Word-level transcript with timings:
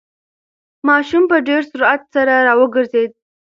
ماشوم 0.87 1.23
په 1.31 1.37
ډېر 1.47 1.61
سرعت 1.71 2.01
سره 2.13 2.33
راوگرځېد. 2.47 3.11